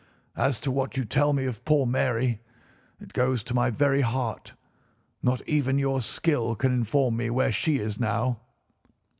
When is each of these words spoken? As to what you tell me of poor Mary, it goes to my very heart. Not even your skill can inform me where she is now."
As 0.35 0.59
to 0.61 0.71
what 0.71 0.97
you 0.97 1.05
tell 1.05 1.31
me 1.31 1.45
of 1.45 1.63
poor 1.63 1.85
Mary, 1.85 2.41
it 2.99 3.13
goes 3.13 3.43
to 3.43 3.53
my 3.53 3.69
very 3.69 4.01
heart. 4.01 4.53
Not 5.21 5.47
even 5.47 5.77
your 5.77 6.01
skill 6.01 6.55
can 6.55 6.73
inform 6.73 7.17
me 7.17 7.29
where 7.29 7.51
she 7.51 7.77
is 7.77 7.99
now." 7.99 8.41